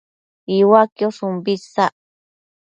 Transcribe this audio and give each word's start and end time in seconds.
Iuaquiosh 0.57 1.21
umbi 1.27 1.51
isac 1.55 1.93